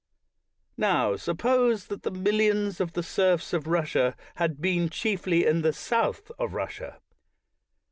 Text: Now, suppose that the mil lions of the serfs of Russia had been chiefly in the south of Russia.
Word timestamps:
Now, 0.79 1.15
suppose 1.15 1.85
that 1.85 2.01
the 2.01 2.09
mil 2.09 2.37
lions 2.39 2.79
of 2.81 2.93
the 2.93 3.03
serfs 3.03 3.53
of 3.53 3.67
Russia 3.67 4.15
had 4.37 4.59
been 4.59 4.89
chiefly 4.89 5.45
in 5.45 5.61
the 5.61 5.73
south 5.73 6.31
of 6.39 6.55
Russia. 6.55 6.99